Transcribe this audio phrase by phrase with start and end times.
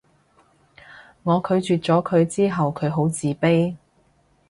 [1.21, 3.75] 我拒絕咗佢之後佢好自卑